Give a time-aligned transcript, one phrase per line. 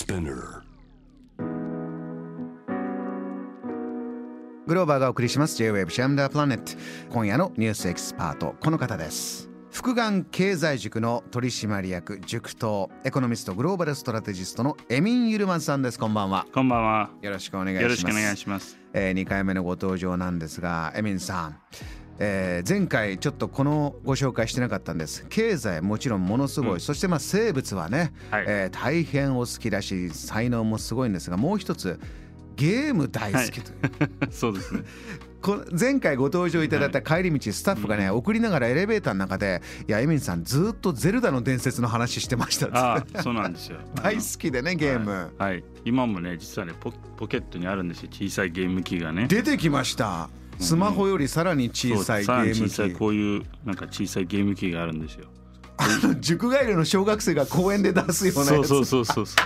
[0.00, 0.62] Spinner.
[4.66, 5.58] グローバーがお送りします。
[5.58, 6.72] J-Wave シャムダープラネット。
[7.10, 9.50] 今夜のニュースエキスパートこの方です。
[9.70, 15.98] 福眼経済塾の取締役塾頭エコノミストグローバルストラテジストのエミン・ユルマンさんです。
[15.98, 16.46] こんばんは。
[16.50, 17.10] こんばんは。
[17.20, 17.82] よろしくお願いします。
[17.82, 18.78] よろしくお願いします。
[18.94, 21.58] えー、2回目のご登場なんですがエミンさん、
[22.20, 25.26] えー前回ちょっとこのご紹介してなかったんです。
[25.28, 26.80] 経済もちろんものすごい、うん。
[26.80, 28.44] そしてまあ生物はね、はい。
[28.46, 31.98] えー大変お好きだし才能もすごいんですがもう一つ
[32.56, 33.78] ゲーム大好きという、
[34.30, 34.74] そうです
[35.72, 43.78] 前回ご登場いただいた帰り道スタッフがね、送りながらエレベーターの中で「いやエミンさんずっとゼルダの伝説の話してました」ああ、そうなんですよ。
[44.02, 45.64] 大好きでねゲーム、はい、はい。
[45.86, 48.08] 今もね、実はねポ、ポケットにあるんですよ。
[48.12, 49.26] 小さいゲーム機がね。
[49.28, 50.28] 出てきました
[50.60, 55.26] スマホよりさらに小さいゲそうさらにーム小さい機こういうなんか小さいゲーム機があるんですよ。
[56.20, 59.36] 塾帰りの小学生が公園で出すようなそうそうそうそうそ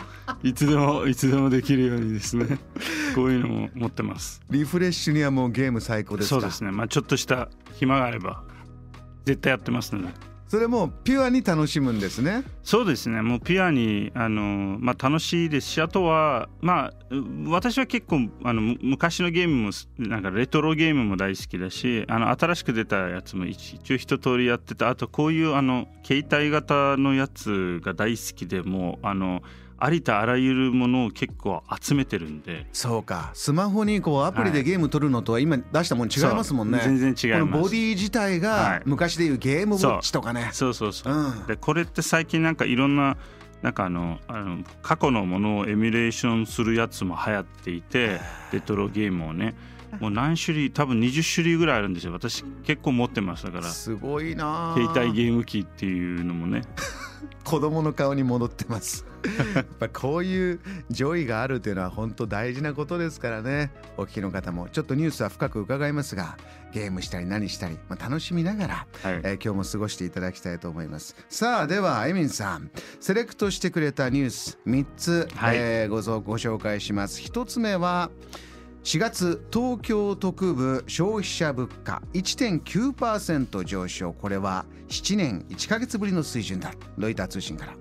[0.42, 0.46] う。
[0.46, 2.58] いつでもいつでもできるようにですね。
[3.14, 4.42] こういうのも持ってます。
[4.50, 6.40] リフレッシュにはもうゲーム最高ですか？
[6.40, 6.72] そうですね。
[6.72, 8.42] まあちょっとした暇があれば
[9.24, 10.08] 絶対やってますので。
[10.54, 12.44] それもピュアに楽しむんですね。
[12.62, 13.22] そうですね。
[13.22, 16.92] もうピュアにあの、まあ、楽しいですしあとは、まあ、
[17.48, 29.42] 私は結構あの昔のゲームもなんかレトロゲームも大好きだしあの新しく出たやつも一一応一通りやってたあとこういうあの携帯型のやつが大好きでもうあの
[29.84, 32.66] ありとあらゆるものを結構集めてるんで。
[32.72, 33.30] そうか。
[33.34, 36.80] スマホにこうアプリでゲーム撮るのとは今出したもん違いますもんね。
[36.82, 37.44] 全然違います。
[37.44, 38.82] このボディ自体はがい。
[38.86, 40.48] 昔でいうゲームウォッチとかね。
[40.52, 40.74] そう。
[40.74, 41.42] そうそう、う。
[41.42, 41.46] ん。
[41.46, 43.18] でこれって最近なんかいろんな
[43.60, 48.20] なんかあのあの過去のものをエミュレーションするやつも流行っていて
[48.52, 49.54] レトロゲームをね。
[50.00, 52.12] もう何種類多分20種類ぐらいあるんですよ。
[52.12, 53.64] 私結構持ってましたから。
[53.64, 54.74] すごいなあ。
[54.74, 56.62] 携帯ゲーム機っていうのもね
[57.44, 59.04] 子供の顔に戻ってます。
[59.54, 63.70] やっぱこういう joy があるというのは本当大事なことですからね。
[63.96, 66.36] お聞きの方もちょっとニュースは深く伺いますが
[66.72, 69.20] ゲームしたり何したり、まあ、楽しみながら、はい。
[69.22, 71.16] えー今日も過ごしていただきたいと思います。
[71.28, 72.70] さあではエミンさん。
[73.00, 75.56] セレクトしてくれたニュース3つ、はい。
[75.58, 77.20] えーごぞご紹介します。
[77.20, 78.10] 1つ目は
[78.84, 84.12] 4月東京都区部消費者物価1.9%上昇。
[84.12, 86.70] これは7年1ヶ月ぶりの水準だ。
[86.98, 87.72] ロイター通信から。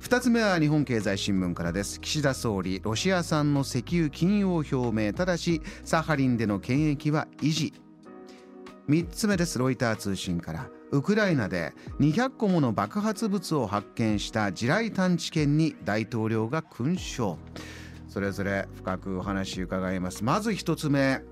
[0.00, 2.00] 2つ目は日本経済新聞からです。
[2.00, 5.12] 岸田総理ロシア産の石油禁輸を表明。
[5.12, 7.74] ただしサハリンでの権益は維持。
[8.88, 9.58] 3つ目です。
[9.58, 10.70] ロイター通信から。
[10.92, 17.36] ウクライナで200個もの爆発物を発見した地雷探知犬に大統領が勲章。
[18.08, 20.24] それぞれ深くお話伺います。
[20.24, 21.22] まず1つ目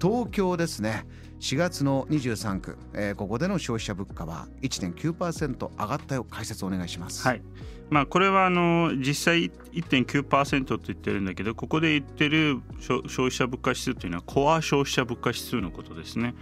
[0.00, 1.06] 東京ですね。
[1.40, 6.24] 4月の23区、えーここでの消費者物価は1.9%上がったよ。
[6.24, 7.26] 解説お願いします。
[7.26, 7.42] はい。
[7.90, 16.34] まあこれはあの実際1.9%と言ってるんだけどここで言ってる消消費者物価指数というのはコア消費者物価指数のことですね。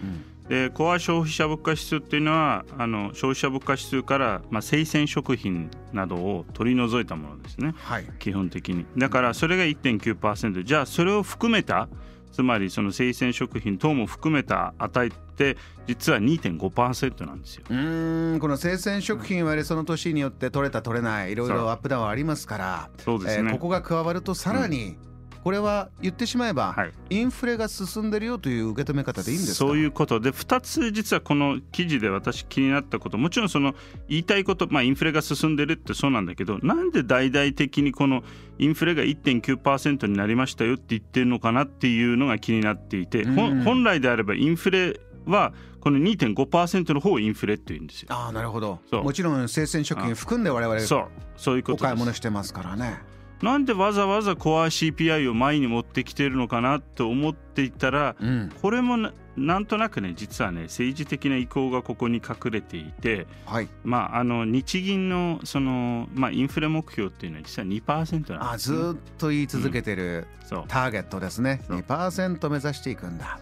[0.48, 7.74] でコア消費者物価指数っていうのはあの消費者物価指数から、まあ、生鮮食品などを取り除いたものですね。
[7.78, 8.06] はい。
[8.18, 8.84] 基本的に。
[8.96, 11.88] だからそれが1.9%じゃあそれを含めた
[12.34, 15.56] つまりその生鮮食品等も含めた値って
[15.86, 17.64] 実は2.5%なんですよ。
[17.70, 24.96] うーんこの生鮮食品はその年によって取れた取れないいろいろアップダウンありますからそうですね、えーここが加わるとさらに、
[25.44, 26.92] これは言ってしまえば、はい。
[27.10, 29.58] インフレが進んでるよという受け止め方でいいんですか？
[29.58, 33.18] そういうことで2つ実はこの記事で私気になったこと。
[33.18, 33.74] もちろんその
[34.08, 38.22] 言いたいこと、まあ、インフレが進んでるってそうなんだけどなんで大々的にこの
[38.58, 43.62] インフレが1.9%になりましたよって言ってるのかなっていうのが気になっていて、うん。
[43.64, 48.08] 本来であればインフレはこの2.5%の方をインフレって言うんですよ。
[48.10, 48.80] ああなるほど。
[48.90, 51.08] もちろん生鮮食品含んで我々そう。
[51.36, 52.98] そういうことお買い物してますからね
[53.42, 58.52] なんでわざわざコア CPI を前に持ってきてるのかなと思っていたらうん。
[58.62, 63.68] これもななんとなくね実はね政治的な意向がここに隠れていて、はい。
[63.82, 70.64] まあ、あの日銀のその、まあ、インフレ目標っていうのは実は2%なんあです、ね、ずーっと言い続けてるそう。
[70.68, 71.78] ターゲットですね、そう。
[71.80, 73.38] 2%目指していくんだ。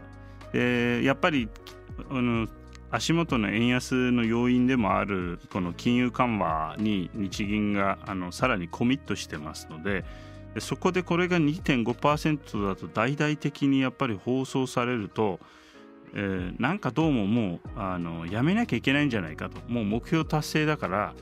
[0.53, 1.49] でやっぱり
[2.11, 2.47] あの
[2.93, 10.05] 足元の円安の要因でもあるこの金融緩和に日銀があのさらにコミットしてますので
[10.55, 15.41] でそこでこれが2.5%だと大々的にやっぱり放送されると、
[16.15, 19.59] えーなんかどうももうあのやめなきゃいけないんじゃないかと。
[19.69, 21.15] もう目標達成だから、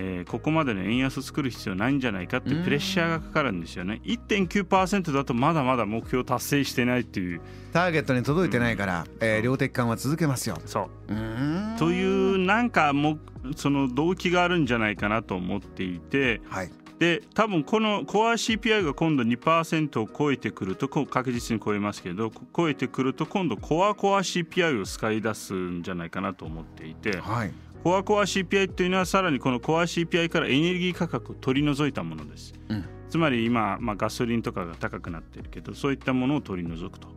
[0.00, 4.00] えーここまでの円安作る必要ないんじゃないかってプレッシャーがかかるんですよね。
[4.04, 7.40] 1.9%だとまだまだ目標達成してないっていう。
[7.72, 10.58] ターゲットに届いてないから、えー量的緩和続けますよ。
[10.66, 11.78] そう。
[11.78, 13.18] というなんかもう
[13.56, 16.70] その動機があるんじゃないかなと思っていてはい。
[16.98, 27.52] で多分このコア CPI が今度2%を超えてくると確実に超えますけど超えてくると今度コアコア CPI を使い出すんじゃないかなと思っていて、はい、
[27.82, 37.08] コアコア CPI というのはさらにこのコア CPI からエネルギー価格を取り除いたものです、うん、つまり今、まあ、ガソリンとかが高くなってるけどそういったものを取り除くと。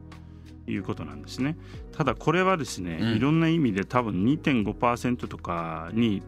[0.67, 1.57] いうことなんですね。
[1.91, 6.21] ただこれはですね、うん、いろんな意味で多分2.5%とかに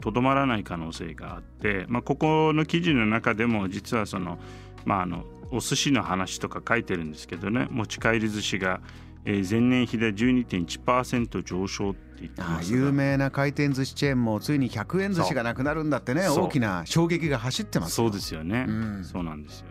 [0.00, 4.38] とどまらない可能性があって、まあ、ここの記事の中でも実はその、
[4.84, 8.80] まあ、あのお寿司の話とか書いてるんですけどね持ち帰り寿司が、
[9.24, 16.28] えー、前年比で12.1%上昇って言ってます有名な回転寿司チェーンもついに100円寿司がなくなるんだってね。
[16.28, 19.66] 大きな衝撃が走ってますそうですよね、うん、そうなんですよ。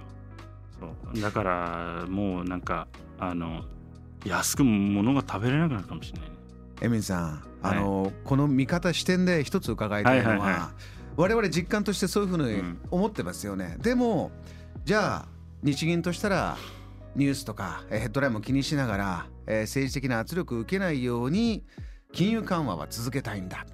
[0.79, 1.21] そう。
[1.21, 2.87] だからもうなんか
[3.19, 3.63] あの
[4.25, 6.35] 安く物が食べれなくなるかもしれない、ね、
[6.81, 10.73] エミンさん、あの、はい、この見方視点で一つ伺いたいのは,、はいはいはい、
[11.15, 12.61] 我々実感としてそういうふうに
[12.91, 14.31] 思ってますよね、うん、でも
[14.85, 15.27] じゃあ
[15.63, 16.57] 日銀としたら
[17.15, 21.63] ニュースとかヘッドラインも気にしながら、えー、政治的な圧力を受けないように
[22.13, 23.65] 金融緩和は続けたいんだ、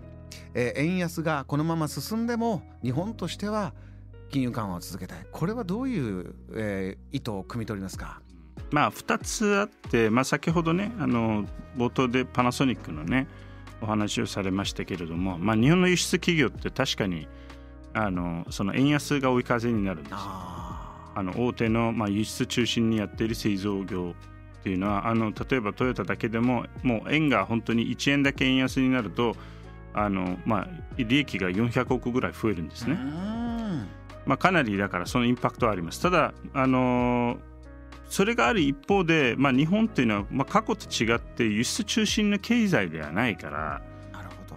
[0.54, 3.74] えー、円安がこのまま進んでも日本としては
[4.30, 5.26] 金融緩和を続けたい。
[5.32, 8.22] これはどういう、えー、意図を汲み取りますか？
[8.72, 11.46] まあ、2つあって、まあ、先ほどねあの
[11.78, 13.28] 冒頭でパナソニックのね
[13.82, 17.28] お話をされましたけれども、まあ、日本の輸出企業って確かに
[17.94, 24.16] あのその円安が追い風になるんですあの大手の、まあ、輸出中心にやっている製造業
[24.64, 29.36] っていうのはあの例えばトヨタだけでももう円が本当に1円だけ円安になると
[29.94, 30.68] あの、まあ、
[30.98, 32.98] 利益が400億ぐらい増えるんですね。
[34.26, 36.02] まあ、かなりだからそのインパクトはあります。
[36.02, 37.38] ただあの
[38.08, 43.82] それがある一方で、まあ、日本っていうのは、まあ、過去と違って輸出中心の経済ではないから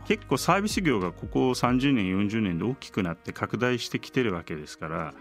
[0.06, 5.14] 結構サービス業がここ30年40年で大きくなって拡大してきてるわけですから、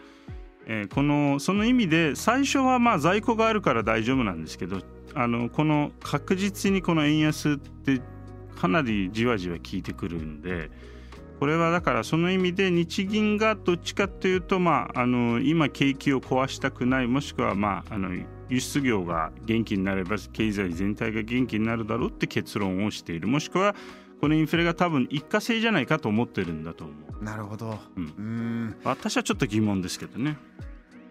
[0.68, 4.82] えー、このその意味で最初はまあ在庫があるから大丈夫なんですけど
[5.14, 8.02] あのこの確実にこの円安って
[8.60, 10.70] かなりじわじわ効いてくるんで。
[11.40, 18.10] これはだからその意味で日銀がどっちかというと、まあ、あの今景気を壊したくないもしくは、まあ、あの
[18.50, 23.76] 輸出業が元気になれば経済全体が元気になるだろうって結論をしているもしくは
[24.22, 27.24] このインフレが多分一過性じゃないかと思ってるんだと思う。
[27.24, 30.38] なるほど、うん、うん私はちょっと疑問ですけどね。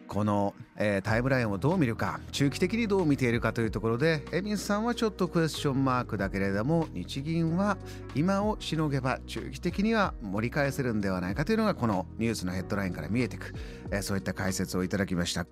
[0.06, 7.78] この、えー、タイムラインをどう見るか中期的にどう見ているかというところでエミンさんはちょっとクエスチョンマークだけれども日銀は
[8.14, 13.54] 今をしのげば中期的には盛り返せるんではないかというのがこのニュースのヘッドラインから見えてく、
[13.90, 15.46] えー、そういった解説をいただきました。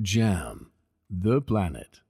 [0.00, 0.66] JAM
[1.10, 2.05] The Planet